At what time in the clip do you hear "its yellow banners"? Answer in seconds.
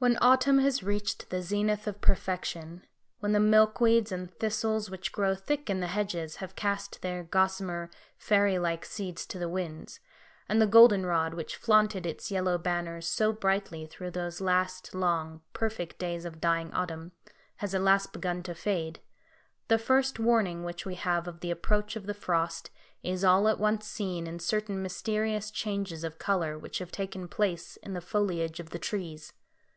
12.06-13.08